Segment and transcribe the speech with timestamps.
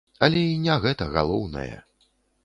[0.27, 1.75] Але і не гэта галоўнае.